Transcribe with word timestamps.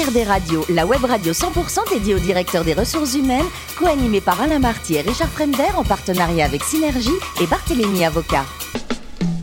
HRD 0.00 0.26
Radio, 0.26 0.64
la 0.70 0.86
web 0.86 1.04
radio 1.04 1.32
100% 1.32 1.90
dédiée 1.92 2.14
au 2.14 2.18
directeur 2.18 2.64
des 2.64 2.72
ressources 2.72 3.14
humaines, 3.14 3.44
co-animée 3.78 4.22
par 4.22 4.40
Alain 4.40 4.58
Marty 4.58 4.94
et 4.94 5.02
Richard 5.02 5.28
Fremder 5.28 5.74
en 5.76 5.84
partenariat 5.84 6.46
avec 6.46 6.62
Synergie 6.62 7.10
et 7.42 7.46
Barthélémy 7.46 8.04
Avocat. 8.04 8.46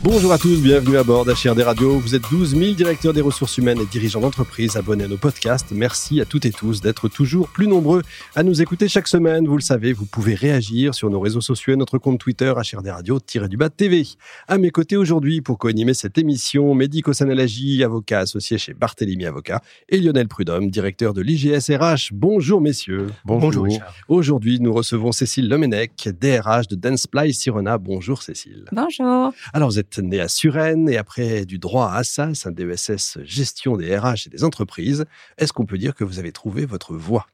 Bonjour 0.09 0.31
à 0.31 0.37
tous, 0.37 0.61
bienvenue 0.61 0.95
à 0.95 1.03
bord 1.03 1.25
d'HRD 1.25 1.59
Radio. 1.63 1.99
Vous 1.99 2.15
êtes 2.15 2.21
12 2.31 2.55
000 2.55 2.75
directeurs 2.75 3.11
des 3.11 3.19
ressources 3.19 3.57
humaines 3.57 3.81
et 3.81 3.85
dirigeants 3.85 4.21
d'entreprise 4.21 4.77
abonnés 4.77 5.03
à 5.03 5.07
nos 5.09 5.17
podcasts. 5.17 5.71
Merci 5.71 6.21
à 6.21 6.25
toutes 6.25 6.45
et 6.45 6.51
tous 6.51 6.79
d'être 6.79 7.09
toujours 7.09 7.49
plus 7.49 7.67
nombreux 7.67 8.03
à 8.33 8.43
nous 8.43 8.61
écouter 8.61 8.87
chaque 8.87 9.09
semaine. 9.09 9.45
Vous 9.45 9.57
le 9.57 9.61
savez, 9.61 9.91
vous 9.91 10.05
pouvez 10.05 10.33
réagir 10.33 10.95
sur 10.95 11.09
nos 11.09 11.19
réseaux 11.19 11.41
sociaux 11.41 11.73
et 11.73 11.75
notre 11.75 11.97
compte 11.97 12.21
Twitter 12.21 12.53
HRD 12.55 12.87
Radio-du-bas 12.87 13.69
TV. 13.69 14.07
À 14.47 14.57
mes 14.57 14.69
côtés 14.69 14.95
aujourd'hui 14.95 15.41
pour 15.41 15.57
co-animer 15.57 15.93
cette 15.93 16.17
émission, 16.17 16.73
Médico 16.73 17.11
Sanalagie, 17.11 17.83
avocat 17.83 18.19
associé 18.19 18.57
chez 18.57 18.73
Barthélemy 18.73 19.25
Avocat 19.25 19.61
et 19.89 19.99
Lionel 19.99 20.29
Prudhomme, 20.29 20.71
directeur 20.71 21.13
de 21.13 21.21
l'IGSRH. 21.21 22.13
Bonjour 22.13 22.61
messieurs. 22.61 23.07
Bonjour. 23.25 23.67
Aujourd'hui, 24.07 24.61
nous 24.61 24.71
recevons 24.71 25.11
Cécile 25.11 25.49
Lemenec, 25.49 26.07
DRH 26.17 26.69
de 26.69 26.77
Danceply 26.77 27.33
Sirona. 27.33 27.77
Bonjour 27.77 28.23
Cécile. 28.23 28.63
Bonjour. 28.71 29.33
Alors 29.51 29.69
vous 29.69 29.79
êtes 29.79 29.96
né 30.01 30.19
à 30.19 30.27
Suresnes 30.27 30.89
et 30.89 30.97
après 30.97 31.45
du 31.45 31.59
droit 31.59 31.87
à 31.87 31.97
Assas, 31.97 32.45
un 32.45 32.51
DESS 32.51 33.17
gestion 33.23 33.77
des 33.77 33.97
RH 33.97 34.27
et 34.27 34.29
des 34.29 34.43
entreprises. 34.43 35.05
Est-ce 35.37 35.53
qu'on 35.53 35.65
peut 35.65 35.77
dire 35.77 35.95
que 35.95 36.03
vous 36.03 36.19
avez 36.19 36.31
trouvé 36.31 36.65
votre 36.65 36.95
voie? 36.95 37.27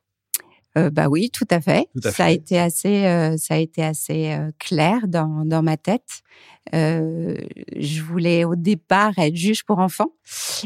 Euh, 0.77 0.89
bah 0.89 1.07
oui, 1.07 1.29
tout 1.29 1.47
à 1.51 1.61
fait. 1.61 1.87
Tout 1.93 2.07
à 2.07 2.11
ça 2.11 2.25
a 2.25 2.27
fait. 2.27 2.35
été 2.35 2.59
assez, 2.59 3.05
euh, 3.05 3.37
ça 3.37 3.55
a 3.55 3.57
été 3.57 3.83
assez 3.83 4.31
euh, 4.31 4.51
clair 4.59 5.07
dans, 5.07 5.45
dans 5.45 5.61
ma 5.61 5.77
tête. 5.77 6.21
Je 6.71 8.01
voulais 8.01 8.45
au 8.45 8.55
départ 8.55 9.11
être 9.19 9.35
juge 9.35 9.63
pour 9.65 9.79
enfants, 9.79 10.13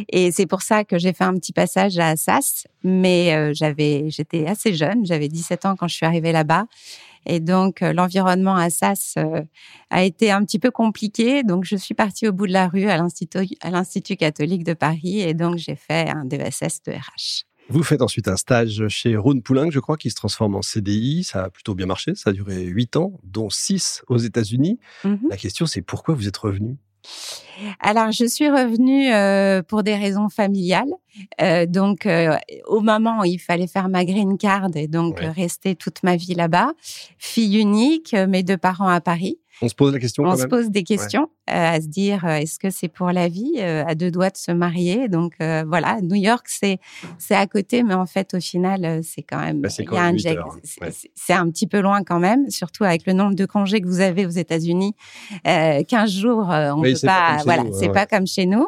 et 0.09 0.32
c'est 0.32 0.45
pour 0.45 0.62
ça 0.62 0.84
que 0.84 1.00
j'ai 1.00 1.12
fait 1.12 1.23
un 1.23 1.34
petit 1.34 1.54
passage 1.54 1.98
à 1.98 2.09
Assas. 2.09 2.68
Mais 2.84 3.54
j'avais, 3.56 4.06
j'étais 4.09 4.45
assez 4.45 4.73
jeune, 4.73 5.06
j'avais 5.06 5.28
17 5.28 5.66
ans 5.66 5.76
quand 5.76 5.88
je 5.88 5.95
suis 5.95 6.06
arrivée 6.06 6.32
là-bas, 6.32 6.67
et 7.28 7.39
donc 7.39 7.81
euh, 7.81 7.94
l'environnement 7.94 8.56
à 8.56 8.64
Assas 8.64 9.14
euh, 9.17 9.42
a 9.89 10.03
été 10.03 10.31
un 10.31 10.44
petit 10.44 10.59
peu 10.59 10.72
compliqué. 10.72 11.44
Donc 11.44 11.66
je 11.66 11.75
suis 11.75 11.94
partie 11.94 12.28
au 12.28 12.33
bout 12.33 12.47
de 12.47 12.53
la 12.53 12.67
rue 12.67 12.89
à 12.89 12.97
l'institut, 12.97 14.16
catholique 14.16 14.64
de 14.64 14.73
Paris, 14.73 15.20
et 15.22 15.33
donc 15.33 15.58
j'ai 15.58 15.75
fait 15.75 16.09
un 16.09 16.25
DESS 16.25 16.81
de 16.86 16.94
RH. 16.94 17.45
Vous 17.70 17.83
faites 17.83 18.02
ensuite 18.02 18.30
un 18.30 18.38
stage 18.38 18.88
chez 18.88 19.17
Rhône 19.17 19.42
Poulenc, 19.42 19.72
je 19.72 19.80
crois, 19.80 19.98
qui 19.98 20.09
se 20.09 20.16
transforme 20.16 20.55
en 20.55 20.61
CDI. 20.61 21.25
Ça 21.25 21.44
a 21.44 21.50
plutôt 21.50 21.75
bien 21.75 21.86
marché. 21.86 22.16
Ça 22.16 22.30
a 22.30 22.33
duré 22.33 22.64
8 22.64 22.95
ans, 22.95 23.20
dont 23.23 23.50
6 23.50 24.03
aux 24.08 24.17
États-Unis. 24.17 24.80
Mhm. 25.03 25.20
La 25.30 25.36
question, 25.36 25.66
c'est 25.66 25.81
pourquoi 25.81 26.16
vous 26.16 26.30
êtes 26.30 26.38
revenu 26.38 26.78
Alors, 27.80 28.11
je 28.11 28.25
suis 28.25 28.50
revenue 28.50 29.11
euh, 29.13 29.61
pour 29.63 29.83
des 29.83 29.95
raisons 29.95 30.30
familiales. 30.30 30.91
Euh, 31.41 31.66
donc, 31.66 32.05
euh, 32.05 32.36
au 32.67 32.81
moment 32.81 33.22
où 33.22 33.25
il 33.25 33.39
fallait 33.39 33.67
faire 33.67 33.89
ma 33.89 34.05
green 34.05 34.38
card 34.38 34.69
et 34.75 34.88
donc 34.88 35.19
Ouais. 35.19 35.30
rester 35.30 35.75
toute 35.75 36.03
ma 36.03 36.16
vie 36.16 36.36
là-bas, 36.36 36.73
fille 37.17 37.58
unique, 37.59 38.14
euh, 38.14 38.27
mes 38.27 38.44
deux 38.44 38.58
parents 38.58 38.88
à 38.89 39.02
Paris, 39.02 39.39
On 39.61 39.67
se 39.67 39.73
pose 39.75 39.91
la 39.94 39.99
question 39.99 40.23
on 40.23 40.27
quand 40.27 40.36
se 40.36 40.41
même 40.41 40.49
pose 40.49 40.69
des 40.69 40.83
questions 40.83 41.30
à 41.48 41.80
se 41.81 41.88
dire 41.88 42.26
euh, 42.26 42.36
est-ce 42.38 42.59
que 42.59 42.70
c'est 42.70 42.88
pour 42.88 43.12
la 43.12 43.28
vie 43.28 43.53
euh, 43.58 43.84
à 43.88 43.95
deux 43.95 44.12
doigts 44.12 44.30
de 44.30 44.38
se 44.38 44.52
marier? 44.52 45.08
Donc 45.08 45.34
euh, 45.42 45.64
voilà 45.67 46.00
New 46.02 46.16
York 46.16 46.45
c'est 46.48 46.80
c'est 47.17 47.36
à 47.36 47.48
côté 47.48 47.84
mais 47.84 47.94
en 47.94 48.06
fait 48.06 48.34
au 48.34 48.39
final 48.39 49.02
c'est 49.04 49.22
quand 49.22 49.39
même 49.39 49.62
Bah, 49.62 49.70
c'est 49.70 49.88
ouais. 49.89 51.34
un 51.39 51.50
petit 51.50 51.67
peu 51.67 51.80
loin 51.80 52.04
quand 52.04 52.20
même 52.20 52.50
surtout 52.50 52.84
avec 52.84 53.06
le 53.06 53.14
nombre 53.14 53.36
de 53.36 53.45
congés 53.45 53.81
que 53.81 53.88
vous 53.88 54.02
avez 54.02 54.26
aux 54.26 54.30
États-Unis. 54.30 54.94
Euh, 55.48 55.84
15 55.84 56.12
jours 56.12 56.48
on 56.50 56.81
Oui, 56.81 56.94
peut 56.94 57.08
pas 57.08 57.38
voilà 57.45 57.64
c'est 57.73 57.88
ouais, 57.88 57.94
pas 57.94 58.06
comme 58.06 58.28
chez 58.28 58.45
nous. 58.45 58.67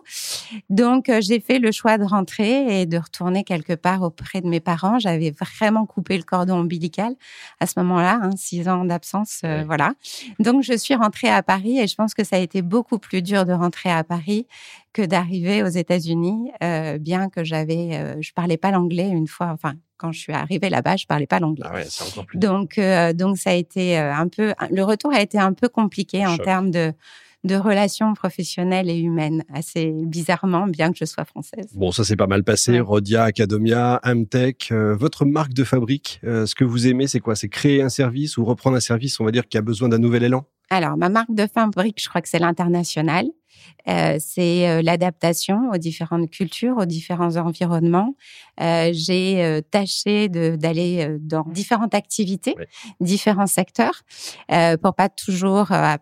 Donc 0.70 1.12
j'ai 1.20 1.40
fait 1.40 1.60
le 1.60 1.72
choix 1.72 1.98
de 1.98 2.04
rentrer 2.04 2.82
et 2.82 2.86
de 2.86 2.98
retourner 2.98 3.44
quelque 3.44 3.74
part 3.74 4.02
auprès 4.02 4.42
de 4.42 4.48
mes 4.48 4.60
parents. 4.60 5.00
J'avais 5.00 5.32
vraiment 5.32 5.86
coupé 5.86 6.18
le 6.18 6.24
cordon 6.24 6.56
ombilical 6.60 7.14
à 7.60 7.66
ce 7.66 7.74
moment-là 7.80 8.20
hein, 8.22 8.32
six 8.38 8.68
ans 8.68 8.86
d'absence 8.86 9.42
euh, 9.44 9.64
voilà. 9.66 9.94
Donc 10.40 10.64
je 10.64 10.74
suis 10.78 10.96
rentrée 10.96 11.30
à 11.30 11.44
Paris 11.44 11.80
et 11.80 11.88
je 11.88 11.96
pense 11.96 12.14
que 12.14 12.24
ça 12.24 12.36
a 12.36 12.40
été 12.40 12.62
beaucoup 12.70 13.00
plus 13.00 13.22
dur 13.22 13.46
de 13.46 13.54
rentrer 13.54 13.92
à 13.92 14.04
Paris 14.04 14.48
que 14.94 15.02
d'arriver 15.02 15.64
aux 15.64 15.68
États-Unis, 15.68 16.52
euh, 16.64 16.98
bien 16.98 17.30
que 17.30 17.44
j'avais, 17.44 17.90
euh, 17.94 18.16
je 18.22 18.32
parlais 18.34 18.58
pas 18.58 18.72
l'anglais 18.72 19.10
une 19.10 19.28
fois. 19.28 19.48
Enfin, 19.54 19.74
quand 19.98 20.12
je 20.12 20.20
suis 20.20 20.34
arrivée 20.34 20.70
là-bas, 20.70 20.96
je 20.96 21.06
parlais 21.06 21.28
pas 21.28 21.40
l'anglais. 21.40 21.66
Ah 21.70 21.74
ouais, 21.74 21.86
plus. 22.26 22.40
Donc, 22.40 22.78
euh, 22.78 23.12
donc 23.14 23.38
ça 23.38 23.50
a 23.50 23.54
été 23.54 24.00
euh, 24.00 24.14
un 24.14 24.28
peu, 24.28 24.54
le 24.72 24.84
retour 24.84 25.12
a 25.14 25.22
été 25.22 25.38
un 25.38 25.54
peu 25.54 25.68
compliqué 25.68 26.26
en 26.26 26.38
termes 26.38 26.72
de 26.72 26.94
de 27.46 27.56
relations 27.56 28.14
professionnelles 28.14 28.90
et 28.90 28.98
humaines, 29.00 29.46
assez 29.54 29.94
bizarrement, 30.06 30.68
bien 30.68 30.92
que 30.92 30.98
je 31.00 31.06
sois 31.06 31.24
française. 31.24 31.68
Bon, 31.74 31.92
ça 31.92 32.04
s'est 32.04 32.18
pas 32.18 32.28
mal 32.28 32.44
passé. 32.44 32.74
Ouais. 32.74 32.80
Rodia, 32.82 33.24
Academia, 33.24 34.00
Amtech. 34.04 34.70
euh, 34.72 34.94
votre 34.96 35.26
marque 35.26 35.54
de 35.54 35.64
fabrique, 35.64 36.20
euh, 36.26 36.46
ce 36.46 36.54
que 36.54 36.66
vous 36.66 36.88
aimez, 36.88 37.08
c'est 37.08 37.22
quoi? 37.22 37.36
C'est 37.36 37.48
créer 37.48 37.82
un 37.82 37.90
service 37.90 38.38
ou 38.38 38.44
reprendre 38.44 38.76
un 38.76 38.82
service, 38.82 39.20
on 39.22 39.26
va 39.26 39.32
dire, 39.32 39.48
qui 39.48 39.58
a 39.58 39.62
besoin 39.62 39.88
d'un 39.88 40.00
nouvel 40.00 40.24
élan? 40.24 40.46
Alors, 40.70 40.98
ma 40.98 41.10
marque 41.10 41.34
de 41.34 41.48
fabrique, 41.48 42.02
je 42.02 42.08
crois 42.10 42.22
que 42.22 42.30
c'est 42.30 42.40
l'international. 42.40 43.26
Euh, 43.88 44.18
c'est 44.20 44.70
euh, 44.70 44.82
l'adaptation 44.82 45.70
aux 45.74 45.78
différentes 45.78 46.30
cultures, 46.30 46.78
aux 46.78 46.86
différents 46.86 47.38
environnements. 47.38 48.16
Euh, 48.62 48.92
J'ai 48.94 49.44
euh, 49.44 49.62
tâché 49.62 50.30
d'aller 50.30 51.06
euh, 51.06 51.18
dans 51.20 51.44
différentes 51.44 51.96
activités, 51.96 52.56
différents 53.02 53.48
secteurs, 53.48 54.02
euh, 54.52 54.78
pour 54.78 54.94
pas 54.94 55.10
toujours 55.10 55.72
euh, 55.72 55.96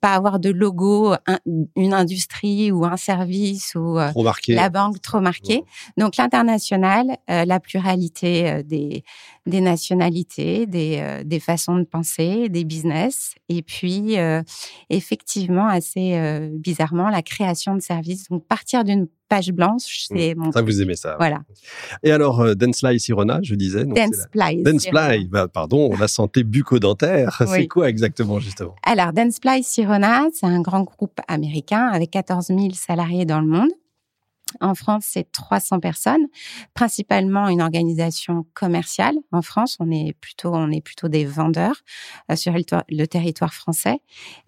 pas 0.00 0.14
avoir 0.14 0.38
de 0.38 0.50
logo, 0.50 1.14
un- 1.26 1.38
une 1.74 1.94
industrie 1.94 2.70
ou 2.70 2.84
un 2.84 2.96
service 2.96 3.74
ou 3.74 3.98
euh, 3.98 4.10
la 4.56 4.68
banque 4.68 5.00
trop 5.00 5.20
marquée. 5.20 5.62
Donc 5.96 6.16
l'international, 6.16 7.16
euh, 7.30 7.44
la 7.44 7.60
pluralité 7.60 8.50
euh, 8.50 8.62
des, 8.62 9.04
des 9.46 9.60
nationalités, 9.60 10.66
des, 10.66 10.98
euh, 11.00 11.24
des 11.24 11.40
façons 11.40 11.76
de 11.76 11.84
penser, 11.84 12.48
des 12.48 12.64
business, 12.64 13.34
et 13.48 13.62
puis 13.62 14.16
effectivement 14.90 15.66
assez 15.68 16.48
bizarrement 16.52 17.08
la 17.08 17.22
création 17.22 17.74
de 17.74 17.80
services. 17.80 18.28
Donc 18.28 18.46
partir 18.46 18.84
d'une 18.84 19.06
page 19.28 19.52
blanche, 19.52 20.04
c'est 20.08 20.34
mon 20.34 20.52
Ça, 20.52 20.60
vous 20.62 20.82
aimez 20.82 20.96
ça. 20.96 21.16
voilà. 21.16 21.40
Et 22.02 22.12
alors, 22.12 22.54
Dancely 22.54 23.00
Sirona, 23.00 23.40
je 23.42 23.54
disais. 23.54 23.84
Dance 23.84 24.86
la- 24.92 25.18
bah, 25.30 25.48
pardon, 25.48 25.96
la 25.96 26.08
santé 26.08 26.44
bucco-dentaire. 26.44 27.42
C'est 27.48 27.66
quoi 27.66 27.88
exactement, 27.88 28.38
justement? 28.38 28.74
Alors, 28.84 29.12
Danceply 29.12 29.53
Sirona, 29.62 30.26
c'est 30.32 30.46
un 30.46 30.60
grand 30.60 30.82
groupe 30.82 31.20
américain 31.28 31.88
avec 31.92 32.10
14 32.10 32.46
000 32.48 32.70
salariés 32.74 33.24
dans 33.24 33.40
le 33.40 33.46
monde. 33.46 33.70
En 34.60 34.74
France, 34.74 35.04
c'est 35.08 35.32
300 35.32 35.80
personnes, 35.80 36.26
principalement 36.74 37.48
une 37.48 37.60
organisation 37.62 38.46
commerciale. 38.54 39.14
En 39.32 39.42
France, 39.42 39.76
on 39.80 39.90
est 39.90 40.14
plutôt, 40.20 40.54
on 40.54 40.70
est 40.70 40.80
plutôt 40.80 41.08
des 41.08 41.24
vendeurs 41.24 41.76
euh, 42.30 42.36
sur 42.36 42.52
le, 42.52 42.62
to- 42.64 42.76
le 42.88 43.06
territoire 43.06 43.52
français. 43.54 43.98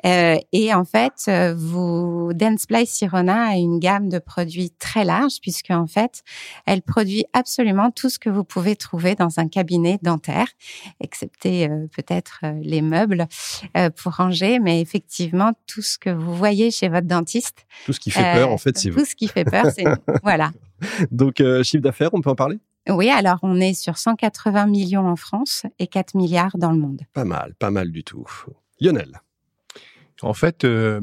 Euh, 0.04 0.36
et 0.52 0.72
en 0.74 0.84
fait, 0.84 1.12
euh, 1.28 1.54
vous, 1.56 2.30
Danceply 2.34 2.86
Sirona 2.86 3.48
a 3.48 3.54
une 3.56 3.78
gamme 3.80 4.08
de 4.08 4.18
produits 4.18 4.70
très 4.78 5.04
large 5.04 5.40
puisque 5.40 5.70
en 5.70 5.86
fait, 5.86 6.22
elle 6.66 6.82
produit 6.82 7.24
absolument 7.32 7.90
tout 7.90 8.10
ce 8.10 8.18
que 8.18 8.30
vous 8.30 8.44
pouvez 8.44 8.76
trouver 8.76 9.14
dans 9.14 9.38
un 9.40 9.48
cabinet 9.48 9.98
dentaire, 10.02 10.46
excepté 11.00 11.68
euh, 11.68 11.86
peut-être 11.96 12.40
euh, 12.44 12.52
les 12.62 12.82
meubles 12.82 13.26
euh, 13.76 13.90
pour 13.90 14.14
ranger, 14.16 14.58
mais 14.60 14.80
effectivement, 14.80 15.52
tout 15.66 15.82
ce 15.82 15.98
que 15.98 16.10
vous 16.10 16.34
voyez 16.34 16.70
chez 16.70 16.88
votre 16.88 17.06
dentiste, 17.06 17.66
Tout 17.86 17.92
ce 17.92 18.00
qui 18.00 18.10
fait 18.10 18.34
peur, 18.34 18.52
en 18.52 18.58
fait, 18.58 18.76
c'est 18.78 18.90
vous. 18.90 18.98
tout 19.00 19.04
ce 19.04 19.14
qui 19.16 19.28
fait 19.28 19.44
peur, 19.44 19.64
c'est. 19.74 19.85
voilà. 20.22 20.52
Donc, 21.10 21.40
euh, 21.40 21.62
chiffre 21.62 21.82
d'affaires, 21.82 22.10
on 22.12 22.20
peut 22.20 22.30
en 22.30 22.34
parler? 22.34 22.58
Oui, 22.88 23.08
alors 23.10 23.38
on 23.42 23.60
est 23.60 23.74
sur 23.74 23.98
180 23.98 24.66
millions 24.66 25.08
en 25.08 25.16
France 25.16 25.66
et 25.78 25.86
4 25.86 26.14
milliards 26.14 26.56
dans 26.56 26.70
le 26.70 26.78
monde. 26.78 27.00
Pas 27.14 27.24
mal, 27.24 27.54
pas 27.58 27.70
mal 27.70 27.90
du 27.90 28.04
tout. 28.04 28.26
Lionel. 28.80 29.20
En 30.22 30.32
fait, 30.32 30.64
euh, 30.64 31.00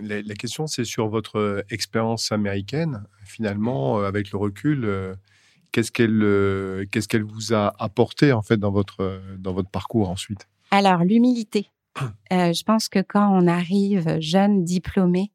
la, 0.00 0.22
la 0.22 0.34
question, 0.34 0.66
c'est 0.66 0.84
sur 0.84 1.08
votre 1.08 1.38
euh, 1.38 1.62
expérience 1.70 2.32
américaine. 2.32 3.04
Finalement, 3.24 3.98
euh, 3.98 4.04
avec 4.04 4.30
le 4.30 4.38
recul, 4.38 4.84
euh, 4.84 5.14
qu'est-ce 5.72 5.92
qu'elle 5.92 6.22
euh, 6.22 6.86
qu'est-ce 6.90 7.08
qu'elle 7.08 7.24
vous 7.24 7.52
a 7.52 7.74
apporté 7.78 8.32
en 8.32 8.42
fait 8.42 8.56
dans 8.56 8.70
votre 8.70 9.20
dans 9.38 9.52
votre 9.52 9.68
parcours 9.68 10.08
ensuite? 10.08 10.48
Alors, 10.70 11.04
l'humilité. 11.04 11.70
Euh, 12.32 12.52
je 12.52 12.62
pense 12.62 12.88
que 12.88 13.00
quand 13.00 13.28
on 13.32 13.46
arrive 13.48 14.20
jeune, 14.20 14.64
diplômé, 14.64 15.32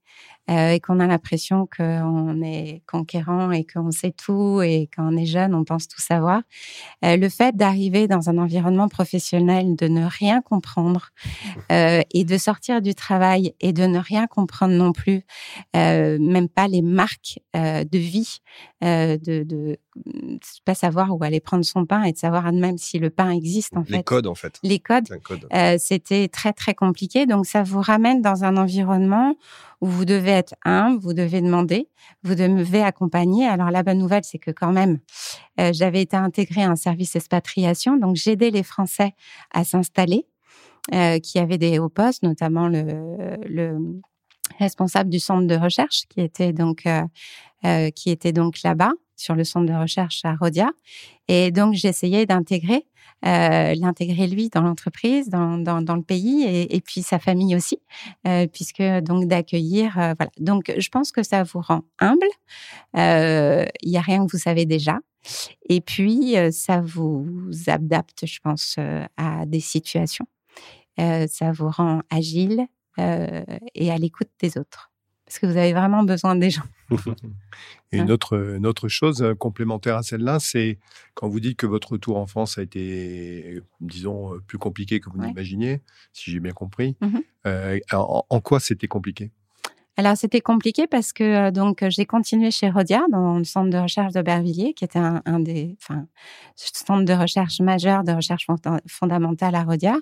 euh, 0.50 0.72
et 0.72 0.82
qu'on 0.82 1.00
a 1.00 1.08
l'impression 1.08 1.70
qu'on 1.78 2.42
est 2.42 2.82
conquérant 2.86 3.52
et 3.52 3.64
qu'on 3.64 3.92
sait 3.92 4.12
tout 4.12 4.62
et 4.62 4.90
quand 4.94 5.08
on 5.10 5.16
est 5.16 5.26
jeune, 5.26 5.56
on 5.56 5.64
pense 5.64 5.88
tout 5.88 6.02
savoir. 6.02 6.42
Euh, 7.06 7.16
le 7.16 7.30
fait 7.30 7.56
d'arriver 7.56 8.10
dans 8.10 8.30
un 8.30 8.38
environnement 8.38 8.90
professionnel, 8.90 9.78
de 9.78 9.88
ne 9.88 10.06
rien 10.06 10.42
comprendre 10.42 11.12
euh, 11.72 12.02
et 12.14 12.26
de 12.26 12.38
sortir 12.38 12.82
du 12.82 12.94
travail 12.94 13.56
et 13.62 13.72
de 13.72 13.84
ne 13.86 14.00
rien 14.00 14.28
comprendre 14.28 14.74
non 14.74 14.92
plus, 14.92 15.22
même 15.74 16.50
pas 16.50 16.68
les 16.68 16.82
marques 16.82 17.40
de 17.54 17.98
vie, 17.98 18.40
de, 18.82 19.18
de 19.44 19.78
pas 20.66 20.76
savoir 20.76 21.16
où 21.16 21.24
aller 21.24 21.40
prendre 21.40 21.64
son 21.64 21.86
pain 21.86 22.04
et 22.04 22.12
de 22.12 22.18
savoir 22.18 22.52
même 22.52 22.78
si 22.78 23.00
le 23.00 23.10
pain 23.10 23.30
existe 23.30 23.78
en 23.78 23.84
Les 23.88 23.98
fait. 23.98 24.04
codes, 24.04 24.28
en 24.28 24.36
fait. 24.36 24.60
Les 24.64 24.80
codes 24.80 25.10
un 25.12 25.20
code. 25.20 25.48
c'était 25.80 26.28
très 26.28 26.52
très 26.52 26.74
compliqué. 26.74 27.26
Donc 27.26 27.46
ça 27.46 27.64
vous 27.64 27.80
ramène 27.82 28.22
dans 28.22 28.44
un 28.44 28.58
environnement 28.58 29.36
où 29.84 29.88
vous 29.88 30.03
devez 30.06 30.32
être 30.32 30.56
humble, 30.66 31.00
vous 31.00 31.14
devez 31.14 31.42
demander, 31.42 31.90
vous 32.24 32.36
devez 32.36 32.82
accompagner. 32.82 33.48
Alors 33.48 33.72
la 33.72 33.84
bonne 33.84 34.00
nouvelle, 34.00 34.24
c'est 34.24 34.40
que 34.40 34.52
quand 34.52 34.72
même, 34.72 35.00
euh, 35.60 35.72
j'avais 35.74 36.02
été 36.02 36.16
intégrée 36.16 36.64
à 36.64 36.72
un 36.72 36.76
service 36.76 37.16
expatriation, 37.16 37.98
donc 37.98 38.16
j'aidais 38.16 38.50
les 38.50 38.64
Français 38.64 39.14
à 39.52 39.64
s'installer, 39.64 40.26
euh, 40.94 41.20
qui 41.20 41.40
avaient 41.40 41.58
des 41.58 41.80
hauts 41.80 41.90
postes, 41.90 42.24
notamment 42.24 42.68
le, 42.68 43.38
le 43.48 43.78
responsable 44.60 45.10
du 45.10 45.20
centre 45.20 45.48
de 45.48 45.56
recherche 45.56 46.04
euh, 47.66 47.90
qui 47.92 48.10
était 48.10 48.34
donc 48.34 48.62
là-bas 48.64 48.92
sur 49.16 49.36
le 49.36 49.44
centre 49.44 49.72
de 49.72 49.78
recherche 49.78 50.22
à 50.26 50.36
Rodia 50.36 50.70
et 51.28 51.52
donc 51.52 51.76
j'essayais 51.76 52.26
d'intégrer 52.26 52.86
euh, 53.26 53.74
l'intégrer 53.76 54.28
lui 54.28 54.50
dans 54.50 54.62
l'entreprise 54.62 55.30
dans, 55.30 55.58
dans, 55.58 55.82
dans, 55.82 55.96
le 55.96 56.02
pays 56.02 56.44
et, 56.44 56.76
et, 56.76 56.82
puis 56.82 57.02
sa 57.02 57.20
famille 57.20 57.56
aussi 57.56 57.80
euh, 58.28 58.48
puisque 58.48 58.84
donc 59.02 59.28
d'accueillir 59.28 59.98
euh, 59.98 60.14
voilà. 60.18 60.32
Donc 60.40 60.74
je 60.78 60.90
pense 60.90 61.12
que 61.12 61.24
ça 61.24 61.44
vous 61.44 61.62
rend 61.62 61.84
humble. 62.00 62.28
Il 62.96 63.90
y 63.90 63.98
a 63.98 64.02
rien 64.02 64.26
que 64.26 64.32
vous 64.32 64.38
savez 64.38 64.66
déjà. 64.66 65.00
Et 65.70 65.80
puis 65.80 66.36
ça 66.52 66.82
vous 66.82 67.50
adapte 67.68 68.26
je 68.26 68.40
pense 68.40 68.78
à 69.18 69.46
des 69.46 69.62
situations. 69.62 70.28
Ça 70.98 71.52
vous 71.54 71.70
rend 71.70 72.02
agile 72.10 72.68
euh, 73.00 73.44
et 73.74 73.92
à 73.92 73.98
l'écoute 73.98 74.30
des 74.40 74.58
autres. 74.58 74.93
Parce 75.34 75.40
que 75.40 75.46
vous 75.48 75.58
avez 75.58 75.74
vraiment 75.74 76.04
besoin 76.04 76.36
des 76.36 76.52
gens. 76.52 76.62
et 77.92 77.98
une 77.98 78.12
autre, 78.12 78.56
une 78.56 78.68
autre 78.68 78.88
chose 78.88 79.24
euh, 79.24 79.34
complémentaire 79.34 79.98
à 79.98 80.04
celle-là, 80.04 80.38
c'est 80.40 80.78
quand 81.16 81.28
vous 81.28 81.40
dites 81.40 81.58
que 81.58 81.66
votre 81.66 81.94
retour 81.94 82.18
en 82.18 82.28
France 82.28 82.60
a 82.60 82.62
été, 82.62 83.60
disons, 83.82 84.40
plus 84.46 84.60
compliqué 84.60 85.00
que 85.00 85.10
vous 85.10 85.18
ouais. 85.18 85.26
n'imaginiez, 85.26 85.82
si 86.12 86.30
j'ai 86.30 86.40
bien 86.40 86.52
compris. 86.52 86.96
Mm 87.02 87.08
-hmm. 87.08 87.24
euh, 87.48 87.80
en, 87.94 88.26
en 88.30 88.42
quoi 88.42 88.60
c'était 88.60 88.88
compliqué? 88.88 89.32
Alors 89.98 90.18
c'était 90.18 90.42
compliqué 90.42 90.88
parce 90.88 91.14
que 91.14 91.24
euh, 91.24 91.52
donc 91.52 91.84
j'ai 91.90 92.06
continué 92.06 92.50
chez 92.52 92.70
Rodia 92.70 93.02
dans 93.12 93.38
le 93.38 93.44
centre 93.44 93.70
de 93.70 93.78
recherche 93.78 94.14
d'Aubervilliers, 94.14 94.74
qui 94.74 94.84
était 94.84 95.00
un, 95.00 95.22
un, 95.26 95.40
des, 95.40 95.78
enfin, 95.82 96.08
centre 96.56 97.06
de 97.06 97.14
recherche 97.14 97.60
majeur 97.60 98.04
de 98.04 98.12
recherche 98.12 98.48
fondamentale 98.88 99.56
à 99.56 99.64
Rodia, 99.64 99.96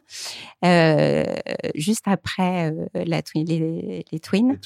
euh, 0.65 1.23
juste 1.75 2.07
après 2.07 2.71
euh, 2.71 2.87
la, 2.93 3.21
les, 3.35 4.05
les, 4.11 4.19
Twins, 4.19 4.59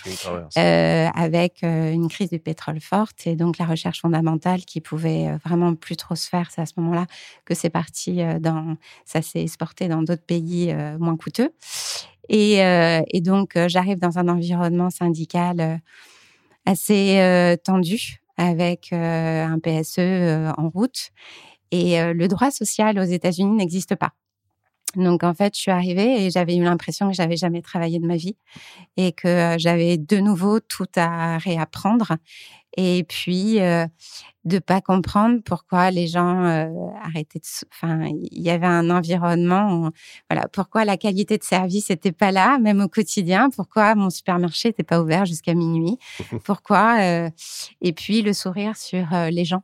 euh, 0.58 1.08
avec 1.14 1.64
une 1.64 2.08
crise 2.08 2.30
du 2.30 2.40
pétrole 2.40 2.80
forte 2.80 3.28
et 3.28 3.36
donc 3.36 3.58
la 3.58 3.66
recherche 3.66 4.02
fondamentale 4.02 4.62
qui 4.62 4.82
pouvait 4.82 5.38
vraiment 5.44 5.76
plus 5.76 5.96
trop 5.96 6.16
se 6.16 6.28
faire. 6.28 6.52
C'est 6.52 6.62
à 6.62 6.66
ce 6.66 6.74
moment-là 6.78 7.06
que 7.46 7.54
c'est 7.54 7.70
parti 7.70 8.22
dans, 8.40 8.78
ça 9.06 9.22
s'est 9.22 9.42
exporté 9.42 9.88
dans 9.88 10.02
d'autres 10.02 10.26
pays 10.26 10.74
moins 11.00 11.18
coûteux. 11.18 11.52
Et, 12.30 12.64
euh, 12.64 13.02
et 13.08 13.22
donc, 13.22 13.56
euh, 13.56 13.68
j'arrive 13.68 14.00
dans 14.00 14.18
un 14.18 14.28
environnement 14.28 14.90
syndical 14.90 15.60
euh, 15.60 15.76
assez 16.66 17.58
tendu, 17.64 18.18
avec 18.38 18.92
un 18.92 19.60
PSE 19.60 20.00
en 20.58 20.70
route. 20.70 21.12
Et 21.70 22.02
le 22.02 22.28
droit 22.28 22.50
social 22.50 22.98
aux 22.98 23.04
États-Unis 23.04 23.56
n'existe 23.56 23.94
pas. 23.94 24.14
Donc 24.96 25.24
en 25.24 25.34
fait, 25.34 25.56
je 25.56 25.62
suis 25.62 25.72
arrivée 25.72 26.26
et 26.26 26.32
j'avais 26.32 26.56
eu 26.56 26.64
l'impression 26.64 27.10
que 27.10 27.16
j'avais 27.16 27.38
jamais 27.38 27.62
travaillé 27.62 28.00
de 28.00 28.06
ma 28.06 28.16
vie 28.16 28.36
et 28.98 29.12
que 29.12 29.56
j'avais 29.58 29.98
de 29.98 30.18
nouveau 30.18 30.60
tout 30.60 30.88
à 30.96 31.38
réapprendre. 31.38 32.14
Et 32.78 33.06
puis 33.08 33.62
euh, 33.62 33.86
de 34.46 34.60
pas 34.60 34.80
comprendre 34.80 35.42
pourquoi 35.44 35.90
les 35.92 36.08
gens 36.08 36.46
euh, 36.46 36.70
arrêtaient 37.04 37.40
de. 37.40 37.46
Enfin, 37.72 38.08
il 38.32 38.42
y 38.42 38.52
avait 38.52 38.68
un 38.68 38.90
environnement. 38.92 39.74
Où, 39.74 39.90
voilà, 40.30 40.48
pourquoi 40.48 40.86
la 40.86 40.98
qualité 40.98 41.38
de 41.38 41.44
service 41.44 41.90
n'était 41.90 42.12
pas 42.12 42.32
là, 42.32 42.60
même 42.60 42.80
au 42.80 42.88
quotidien. 42.88 43.50
Pourquoi 43.50 43.96
mon 43.96 44.12
supermarché 44.12 44.70
n'était 44.70 44.84
pas 44.84 45.02
ouvert 45.02 45.26
jusqu'à 45.26 45.56
minuit. 45.56 45.98
Pourquoi 46.46 47.00
euh, 47.02 47.30
Et 47.82 47.92
puis 47.92 48.22
le 48.22 48.34
sourire 48.34 48.78
sur 48.78 49.14
euh, 49.14 49.30
les 49.32 49.46
gens. 49.46 49.64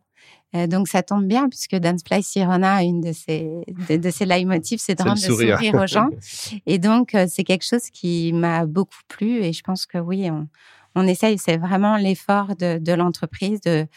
Euh, 0.56 0.68
donc 0.68 0.88
ça 0.88 1.02
tombe 1.02 1.26
bien 1.26 1.48
puisque 1.48 1.76
Dance 1.76 2.04
Play 2.04 2.22
Sirona, 2.22 2.84
une 2.84 3.02
de 3.02 3.14
ses 3.14 3.64
de, 3.90 3.96
de 3.96 4.10
ses 4.10 4.26
leitmotifs, 4.26 4.82
c'est 4.82 4.96
de 4.96 5.04
rendre 5.04 5.16
le 5.16 5.22
sourire. 5.22 5.58
le 5.58 5.66
sourire 5.66 5.82
aux 5.82 5.88
gens. 5.88 6.10
et 6.66 6.78
donc 6.78 7.16
euh, 7.16 7.26
c'est 7.30 7.44
quelque 7.44 7.66
chose 7.66 7.90
qui 7.92 8.34
m'a 8.34 8.66
beaucoup 8.66 9.00
plu 9.08 9.44
et 9.44 9.54
je 9.54 9.64
pense 9.64 9.86
que 9.86 9.98
oui, 9.98 10.30
on, 10.30 10.48
on 10.96 11.08
essaye. 11.08 11.38
C'est 11.38 11.58
vraiment 11.58 11.96
l'effort 11.96 12.56
de, 12.58 12.80
de 12.80 12.94
l'entreprise 12.94 13.62
de, 13.62 13.88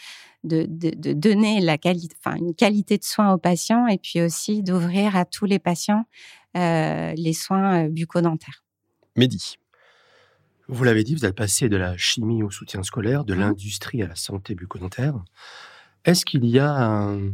de, 0.45 0.65
de, 0.69 0.91
de 0.95 1.13
donner 1.13 1.59
la 1.59 1.77
qualité, 1.77 2.15
enfin 2.23 2.37
une 2.37 2.55
qualité 2.55 2.97
de 2.97 3.03
soins 3.03 3.33
aux 3.33 3.37
patients 3.37 3.87
et 3.87 3.97
puis 3.97 4.21
aussi 4.21 4.63
d'ouvrir 4.63 5.17
à 5.17 5.25
tous 5.25 5.45
les 5.45 5.59
patients 5.59 6.05
euh, 6.55 7.13
les 7.17 7.33
soins 7.33 7.89
bucco-dentaires. 7.89 8.63
Mehdi. 9.17 9.57
Vous 10.67 10.83
l'avez 10.83 11.03
dit, 11.03 11.13
vous 11.13 11.25
êtes 11.25 11.35
passé 11.35 11.69
de 11.69 11.77
la 11.77 11.95
chimie 11.97 12.41
au 12.41 12.49
soutien 12.49 12.81
scolaire, 12.81 13.23
de 13.23 13.35
mmh. 13.35 13.39
l'industrie 13.39 14.01
à 14.01 14.07
la 14.07 14.15
santé 14.15 14.55
bucco-dentaire. 14.55 15.15
Est-ce 16.05 16.23
qu'il 16.23 16.45
y 16.45 16.59
a 16.59 16.71
un, 16.71 17.33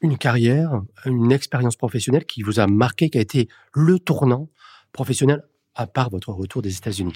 une 0.00 0.18
carrière, 0.18 0.82
une 1.04 1.32
expérience 1.32 1.76
professionnelle 1.76 2.24
qui 2.24 2.42
vous 2.42 2.58
a 2.58 2.66
marqué, 2.66 3.10
qui 3.10 3.18
a 3.18 3.20
été 3.20 3.48
le 3.74 3.98
tournant 3.98 4.48
professionnel 4.92 5.42
à 5.74 5.86
part 5.86 6.10
votre 6.10 6.32
retour 6.32 6.62
des 6.62 6.76
États-Unis? 6.76 7.14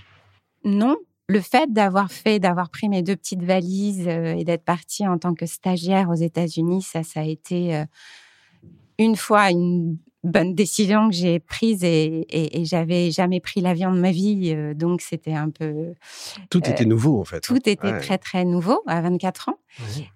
Non. 0.64 0.96
Le 1.26 1.40
fait 1.40 1.72
d'avoir 1.72 2.12
fait, 2.12 2.38
d'avoir 2.38 2.68
pris 2.68 2.90
mes 2.90 3.02
deux 3.02 3.16
petites 3.16 3.42
valises 3.42 4.06
euh, 4.08 4.34
et 4.34 4.44
d'être 4.44 4.64
partie 4.64 5.06
en 5.06 5.16
tant 5.16 5.34
que 5.34 5.46
stagiaire 5.46 6.10
aux 6.10 6.14
États-Unis, 6.14 6.82
ça, 6.82 7.02
ça 7.02 7.20
a 7.20 7.24
été 7.24 7.74
euh, 7.74 7.84
une 8.98 9.16
fois 9.16 9.50
une 9.50 9.96
bonne 10.24 10.54
décision 10.54 11.10
que 11.10 11.14
j'ai 11.14 11.38
prise 11.38 11.84
et, 11.84 12.26
et, 12.30 12.60
et 12.60 12.64
j'avais 12.64 13.10
jamais 13.10 13.40
pris 13.40 13.60
l'avion 13.60 13.92
de 13.92 14.00
ma 14.00 14.10
vie, 14.10 14.52
euh, 14.54 14.74
donc 14.74 15.02
c'était 15.02 15.34
un 15.34 15.50
peu. 15.50 15.94
Tout 16.50 16.62
euh, 16.66 16.70
était 16.70 16.86
nouveau 16.86 17.20
en 17.20 17.24
fait. 17.24 17.40
Tout 17.40 17.56
était 17.68 17.78
ouais. 17.92 18.00
très 18.00 18.18
très 18.18 18.44
nouveau 18.44 18.82
à 18.86 19.00
24 19.02 19.50
ans. 19.50 19.58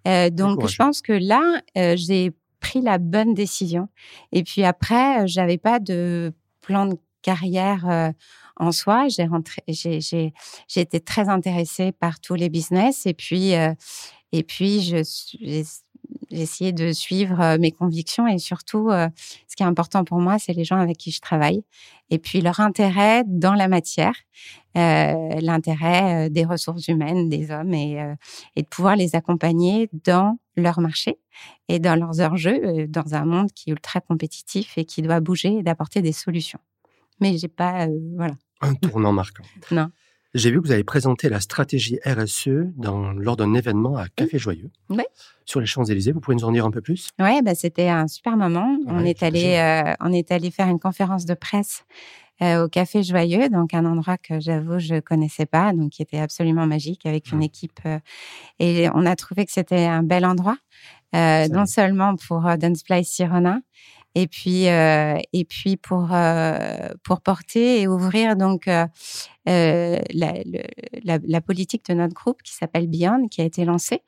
Euh, 0.06 0.30
donc 0.30 0.66
je 0.66 0.76
pense 0.76 1.02
que 1.02 1.12
là, 1.12 1.60
euh, 1.76 1.94
j'ai 1.96 2.32
pris 2.60 2.80
la 2.80 2.98
bonne 2.98 3.34
décision. 3.34 3.88
Et 4.32 4.42
puis 4.42 4.64
après, 4.64 5.28
j'avais 5.28 5.58
pas 5.58 5.78
de 5.78 6.32
plan 6.60 6.86
de 6.86 6.96
carrière 7.22 8.12
en 8.56 8.72
soi. 8.72 9.08
J'ai 9.08 9.26
rentré, 9.26 9.62
j'ai, 9.68 10.00
j'ai, 10.00 10.32
j'ai 10.66 10.80
été 10.80 11.00
très 11.00 11.28
intéressée 11.28 11.92
par 11.92 12.18
tous 12.18 12.34
les 12.34 12.48
business 12.48 13.06
et 13.06 13.14
puis 13.14 13.52
et 14.32 14.42
puis 14.42 14.80
je 14.80 15.02
j'ai 15.40 15.64
essayé 16.30 16.72
de 16.72 16.92
suivre 16.92 17.40
euh, 17.40 17.58
mes 17.58 17.72
convictions 17.72 18.26
et 18.26 18.38
surtout, 18.38 18.90
euh, 18.90 19.08
ce 19.46 19.56
qui 19.56 19.62
est 19.62 19.66
important 19.66 20.04
pour 20.04 20.18
moi, 20.18 20.38
c'est 20.38 20.52
les 20.52 20.64
gens 20.64 20.78
avec 20.78 20.96
qui 20.96 21.10
je 21.10 21.20
travaille 21.20 21.62
et 22.10 22.18
puis 22.18 22.40
leur 22.40 22.60
intérêt 22.60 23.24
dans 23.26 23.54
la 23.54 23.68
matière, 23.68 24.14
euh, 24.76 25.40
l'intérêt 25.40 26.30
des 26.30 26.44
ressources 26.44 26.88
humaines, 26.88 27.28
des 27.28 27.50
hommes 27.50 27.74
et, 27.74 28.00
euh, 28.00 28.14
et, 28.56 28.62
de 28.62 28.68
pouvoir 28.68 28.96
les 28.96 29.14
accompagner 29.14 29.88
dans 30.04 30.38
leur 30.56 30.80
marché 30.80 31.18
et 31.68 31.78
dans 31.78 31.98
leurs 31.98 32.20
enjeux, 32.20 32.86
dans 32.88 33.14
un 33.14 33.24
monde 33.24 33.52
qui 33.52 33.70
est 33.70 33.72
ultra 33.72 34.00
compétitif 34.00 34.76
et 34.76 34.84
qui 34.84 35.02
doit 35.02 35.20
bouger 35.20 35.58
et 35.58 35.62
d'apporter 35.62 36.02
des 36.02 36.12
solutions. 36.12 36.60
Mais 37.20 37.36
j'ai 37.36 37.48
pas, 37.48 37.88
voilà. 38.16 38.34
Un 38.60 38.74
tournant 38.74 39.12
marquant. 39.12 39.44
non. 39.70 39.90
J'ai 40.34 40.50
vu 40.50 40.60
que 40.60 40.66
vous 40.66 40.72
avez 40.72 40.84
présenté 40.84 41.28
la 41.28 41.40
stratégie 41.40 41.98
RSE 42.04 42.48
dans, 42.76 43.12
lors 43.12 43.36
d'un 43.36 43.54
événement 43.54 43.96
à 43.96 44.08
Café 44.08 44.38
Joyeux. 44.38 44.70
Oui. 44.90 45.04
Sur 45.46 45.60
les 45.60 45.66
Champs-Élysées. 45.66 46.12
Vous 46.12 46.20
pouvez 46.20 46.36
nous 46.36 46.44
en 46.44 46.52
dire 46.52 46.66
un 46.66 46.70
peu 46.70 46.82
plus? 46.82 47.08
Oui, 47.18 47.40
bah, 47.42 47.54
c'était 47.54 47.88
un 47.88 48.06
super 48.08 48.36
moment. 48.36 48.76
Ouais, 48.86 48.92
on, 48.92 49.04
est 49.04 49.22
allé, 49.22 49.56
euh, 49.56 49.94
on 50.00 50.12
est 50.12 50.30
allé 50.30 50.50
faire 50.50 50.68
une 50.68 50.78
conférence 50.78 51.24
de 51.24 51.34
presse 51.34 51.84
euh, 52.40 52.64
au 52.64 52.68
Café 52.68 53.02
Joyeux, 53.02 53.48
donc 53.48 53.74
un 53.74 53.84
endroit 53.84 54.16
que 54.16 54.38
j'avoue 54.38 54.78
je 54.78 55.00
connaissais 55.00 55.46
pas, 55.46 55.72
donc 55.72 55.90
qui 55.90 56.02
était 56.02 56.20
absolument 56.20 56.66
magique 56.68 57.04
avec 57.04 57.32
une 57.32 57.38
mmh. 57.38 57.42
équipe. 57.42 57.80
Euh, 57.84 57.98
et 58.60 58.88
on 58.94 59.06
a 59.06 59.16
trouvé 59.16 59.44
que 59.44 59.50
c'était 59.50 59.86
un 59.86 60.04
bel 60.04 60.24
endroit, 60.24 60.56
euh, 61.16 61.48
non 61.48 61.66
seulement 61.66 62.14
pour 62.14 62.48
Place 62.86 63.08
Sirona, 63.08 63.58
et 64.14 64.26
puis 64.26 64.68
euh, 64.68 65.18
et 65.32 65.44
puis 65.44 65.76
pour 65.76 66.08
euh, 66.12 66.88
pour 67.04 67.20
porter 67.20 67.82
et 67.82 67.88
ouvrir 67.88 68.36
donc 68.36 68.66
euh, 68.68 68.86
la, 69.46 71.40
politique 71.40 71.86
de 71.88 71.94
notre 71.94 72.14
groupe 72.14 72.42
qui 72.42 72.52
s'appelle 72.52 72.86
Beyond 72.86 73.28
qui 73.28 73.40
a 73.40 73.44
été 73.44 73.64
lancée. 73.64 74.02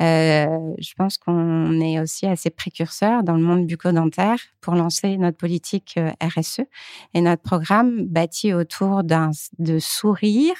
Je 0.00 0.94
pense 0.96 1.18
qu'on 1.18 1.80
est 1.80 2.00
aussi 2.00 2.26
assez 2.26 2.48
précurseur 2.48 3.22
dans 3.22 3.34
le 3.34 3.42
monde 3.42 3.66
bucco-dentaire 3.66 4.38
pour 4.60 4.74
lancer 4.74 5.16
notre 5.18 5.36
politique 5.36 5.98
RSE 6.22 6.62
et 7.12 7.20
notre 7.20 7.42
programme 7.42 8.06
bâti 8.06 8.54
autour 8.54 9.04
d'un 9.04 9.32
de 9.58 9.78
sourire, 9.78 10.54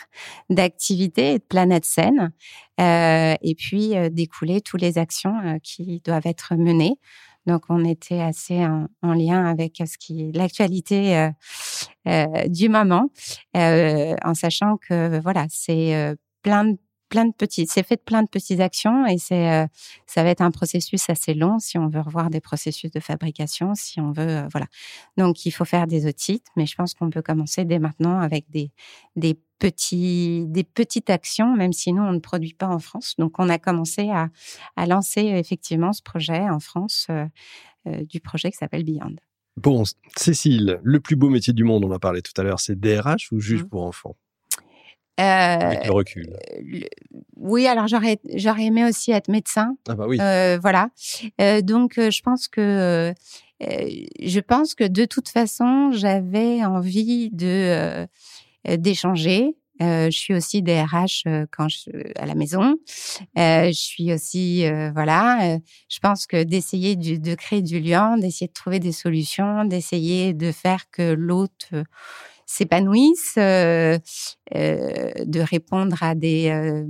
d'activité 0.50 1.32
et 1.32 1.38
de 1.38 1.44
planète 1.44 1.86
saine. 1.86 2.32
et 2.78 3.54
puis 3.56 3.94
découler 4.10 4.60
toutes 4.60 4.82
les 4.82 4.98
actions 4.98 5.58
qui 5.62 6.02
doivent 6.04 6.26
être 6.26 6.56
menées 6.56 6.98
donc, 7.46 7.62
on 7.68 7.84
était 7.84 8.20
assez 8.20 8.64
en, 8.64 8.88
en 9.02 9.12
lien 9.14 9.44
avec 9.46 9.82
ce 9.86 9.96
qui 9.98 10.32
l'actualité 10.32 11.16
euh, 11.18 11.30
euh, 12.08 12.48
du 12.48 12.68
moment, 12.68 13.10
euh, 13.56 14.14
en 14.24 14.34
sachant 14.34 14.76
que 14.78 15.20
voilà, 15.20 15.46
c'est 15.50 15.94
euh, 15.96 16.14
plein 16.42 16.64
de 16.64 16.76
c'est 17.68 17.86
fait 17.86 17.96
de 17.96 18.00
plein 18.04 18.22
de 18.22 18.28
petites 18.28 18.60
actions 18.60 19.06
et 19.06 19.16
c'est, 19.18 19.50
euh, 19.52 19.66
ça 20.06 20.24
va 20.24 20.30
être 20.30 20.40
un 20.40 20.50
processus 20.50 21.08
assez 21.08 21.34
long 21.34 21.58
si 21.60 21.78
on 21.78 21.88
veut 21.88 22.00
revoir 22.00 22.30
des 22.30 22.40
processus 22.40 22.90
de 22.90 23.00
fabrication, 23.00 23.74
si 23.74 24.00
on 24.00 24.10
veut, 24.12 24.28
euh, 24.28 24.48
voilà. 24.50 24.66
Donc 25.16 25.46
il 25.46 25.52
faut 25.52 25.64
faire 25.64 25.86
des 25.86 26.06
audits, 26.08 26.42
mais 26.56 26.66
je 26.66 26.74
pense 26.74 26.94
qu'on 26.94 27.10
peut 27.10 27.22
commencer 27.22 27.64
dès 27.64 27.78
maintenant 27.78 28.18
avec 28.20 28.50
des, 28.50 28.70
des 29.14 29.38
petits, 29.58 30.44
des 30.46 30.64
petites 30.64 31.10
actions, 31.10 31.54
même 31.56 31.72
si 31.72 31.92
nous, 31.92 32.02
on 32.02 32.12
ne 32.12 32.18
produit 32.18 32.54
pas 32.54 32.68
en 32.68 32.78
France. 32.78 33.14
Donc, 33.18 33.38
on 33.38 33.48
a 33.48 33.58
commencé 33.58 34.10
à, 34.10 34.28
à 34.76 34.86
lancer 34.86 35.20
effectivement 35.22 35.92
ce 35.92 36.02
projet 36.02 36.40
en 36.48 36.60
France, 36.60 37.06
euh, 37.10 37.24
euh, 37.86 38.02
du 38.04 38.20
projet 38.20 38.50
qui 38.50 38.56
s'appelle 38.58 38.84
Beyond. 38.84 39.16
Bon, 39.56 39.84
Cécile, 40.16 40.80
le 40.82 41.00
plus 41.00 41.16
beau 41.16 41.30
métier 41.30 41.52
du 41.54 41.64
monde, 41.64 41.84
on 41.84 41.90
en 41.92 41.98
parlait 41.98 42.20
tout 42.22 42.38
à 42.38 42.42
l'heure, 42.42 42.60
c'est 42.60 42.78
DRH 42.78 43.32
ou 43.32 43.40
juge 43.40 43.62
Mmh. 43.64 43.68
pour 43.68 43.82
enfants? 43.84 44.16
Euh, 45.18 45.22
Avec 45.22 45.86
le 45.86 45.92
recul. 45.92 46.36
le- 46.62 46.86
oui, 47.36 47.66
alors 47.66 47.86
j'aurais 47.88 48.18
j'aurais 48.34 48.64
aimé 48.64 48.84
aussi 48.84 49.12
être 49.12 49.28
médecin. 49.28 49.74
Ah 49.88 49.94
bah 49.94 50.04
oui. 50.06 50.20
Euh, 50.20 50.58
voilà. 50.60 50.90
Euh, 51.40 51.62
donc, 51.62 51.96
euh, 51.96 52.10
je 52.10 52.20
pense 52.20 52.48
que 52.48 52.60
euh, 52.60 53.14
je 53.62 54.40
pense 54.40 54.74
que 54.74 54.84
de 54.84 55.06
toute 55.06 55.30
façon, 55.30 55.90
j'avais 55.92 56.62
envie 56.66 57.30
de 57.30 57.46
euh, 57.46 58.02
euh, 58.02 58.06
d'échanger. 58.76 59.56
Euh, 59.82 60.06
je 60.10 60.18
suis 60.18 60.34
aussi 60.34 60.62
DRH 60.62 61.24
euh, 61.26 61.44
quand 61.52 61.68
je 61.68 61.90
à 62.16 62.24
la 62.26 62.34
maison. 62.34 62.76
Euh, 63.38 63.66
je 63.66 63.72
suis 63.72 64.12
aussi 64.12 64.66
euh, 64.66 64.90
voilà. 64.92 65.56
euh, 65.56 65.58
je 65.88 65.98
pense 65.98 66.26
que 66.26 66.42
d'essayer 66.44 66.96
de 66.96 67.34
créer 67.34 67.62
du 67.62 67.80
lien, 67.80 68.16
d'essayer 68.16 68.48
de 68.48 68.52
trouver 68.54 68.78
des 68.80 68.92
solutions, 68.92 69.64
d'essayer 69.64 70.32
de 70.32 70.50
faire 70.50 70.90
que 70.90 71.12
l'autre 71.12 71.66
euh, 71.74 71.84
s'épanouisse, 72.46 73.34
euh, 73.36 73.98
euh, 74.54 75.12
de 75.26 75.40
répondre 75.40 76.02
à 76.02 76.14
des 76.14 76.48
euh, 76.48 76.84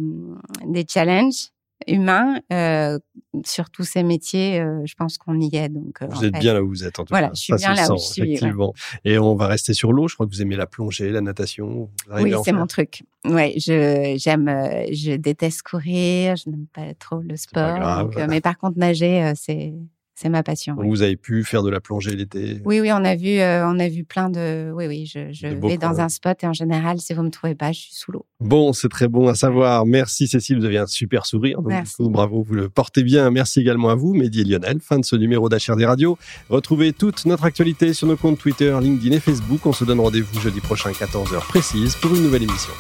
des 0.67 0.87
challenges 0.89 1.51
humains 1.89 2.41
euh, 2.53 2.99
sur 3.45 3.71
tous 3.71 3.85
ces 3.85 4.03
métiers. 4.03 4.61
euh, 4.61 4.81
je 4.85 4.95
pense 4.95 5.19
qu'on 5.19 5.39
y 5.41 5.55
est. 5.57 5.69
Donc, 5.69 6.03
euh, 6.03 6.07
Vous 6.11 6.25
êtes 6.25 6.35
fait, 6.35 6.41
bien 6.41 6.55
là 6.55 6.63
où 6.63 6.69
vous 6.69 6.85
êtes 6.85 6.99
en 6.99 7.05
tout 7.05 7.11
Voilà, 7.13 7.29
cas. 7.29 7.35
je 7.35 7.41
suis 7.41 7.53
Ça 7.53 7.57
bien 7.57 7.77
se 7.77 7.89
là 7.89 7.95
où 7.95 7.99
sent, 7.99 8.07
je 8.09 8.13
suis, 8.13 8.23
ouais. 8.23 8.29
Effectivement. 8.29 8.75
Et 9.05 9.19
on 9.19 9.35
va 9.35 9.47
rester 9.47 9.73
sur 9.75 9.93
l'eau. 9.93 10.09
Je 10.09 10.15
crois 10.15 10.27
que 10.27 10.33
vous 10.33 10.43
aimez 10.43 10.57
la 10.57 10.67
plongée, 10.67 11.11
la 11.11 11.21
natation. 11.21 11.91
Vous 12.09 12.23
Oui, 12.23 12.33
c'est 12.45 12.53
mon 12.53 12.67
truc. 12.67 13.03
Ouais, 13.25 13.55
je 13.57 14.15
j'aime, 14.19 14.49
euh, 14.49 14.87
je 14.93 15.13
déteste 15.17 15.63
courir, 15.63 16.37
je 16.37 16.49
n'aime 16.51 16.67
pas 16.73 16.95
trop 16.95 17.21
le 17.21 17.37
sport. 17.37 17.79
grave. 17.79 18.05
donc, 18.11 18.17
euh, 18.19 18.27
mais 18.29 18.41
par 18.41 18.57
contre, 18.59 18.79
nager, 18.79 19.33
c'est 19.35 19.75
c'est 20.17 20.31
ma 20.31 20.43
passion. 20.43 20.75
oui. 20.79 20.89
Vous 20.89 21.03
avez 21.03 21.17
pu 21.17 21.45
faire 21.45 21.63
de 21.63 21.69
la 21.69 21.79
plongée 21.79 22.17
l'été? 22.17 22.63
Oui, 22.65 22.81
oui, 22.81 22.91
on 22.91 23.05
a 23.05 23.15
vu, 23.15 23.39
euh, 23.39 23.69
on 23.69 23.79
a 23.79 23.87
vu 23.89 24.03
plein 24.03 24.31
de. 24.31 24.73
Oui, 24.75 24.87
oui, 24.87 25.05
je, 25.05 25.47
vais 25.47 25.77
dans 25.77 26.01
un 26.01 26.09
spot 26.09 26.43
et 26.43 26.47
en 26.47 26.55
général, 26.55 26.99
si 26.99 27.13
vous 27.13 27.23
me 27.23 27.29
trouvez 27.29 27.55
pas, 27.55 27.71
je 27.73 27.81
suis 27.81 27.95
sous 27.95 28.13
l'eau. 28.13 28.25
Bon, 28.41 28.73
c'est 28.73 28.89
très 28.89 29.09
bon 29.09 29.29
à 29.29 29.35
savoir. 29.35 29.85
Merci 29.85 30.27
Cécile, 30.27 30.59
vous 30.59 30.65
avez 30.65 30.79
un 30.79 30.87
super 30.87 31.27
sourire. 31.27 31.59
Donc, 31.59 31.69
Merci. 31.69 31.97
coup, 31.97 32.09
bravo, 32.09 32.43
vous 32.43 32.55
le 32.55 32.71
portez 32.71 33.03
bien. 33.03 33.31
Merci 33.31 33.61
également 33.61 33.91
à 33.91 33.95
vous, 33.95 34.15
Mehdi 34.15 34.41
et 34.41 34.45
Lionel. 34.45 34.81
Fin 34.81 34.99
de 34.99 35.05
ce 35.05 35.17
numéro 35.17 35.51
d'HRD 35.51 35.85
Radio. 35.85 36.17
Retrouvez 36.49 36.95
toute 36.95 37.27
notre 37.27 37.45
actualité 37.45 37.93
sur 37.93 38.09
nos 38.09 38.17
comptes 38.17 38.39
Twitter, 38.39 38.75
LinkedIn 38.81 39.17
et 39.17 39.21
Facebook. 39.21 39.67
On 39.67 39.73
se 39.73 39.85
donne 39.85 40.01
rendez-vous 40.01 40.41
jeudi 40.41 40.61
prochain 40.61 40.93
14h 40.93 41.41
précise 41.47 41.95
pour 41.97 42.15
une 42.15 42.23
nouvelle 42.23 42.45
émission. 42.45 42.73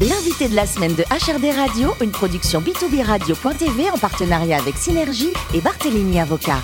L'invité 0.00 0.48
de 0.48 0.56
la 0.56 0.66
semaine 0.66 0.94
de 0.94 1.02
HRD 1.04 1.54
Radio, 1.56 1.94
une 2.00 2.10
production 2.10 2.60
B2B 2.60 3.04
Radio.tv 3.04 3.90
en 3.90 3.98
partenariat 3.98 4.58
avec 4.58 4.76
Synergie 4.76 5.32
et 5.54 5.60
Barthélémy 5.60 6.18
Avocat. 6.18 6.58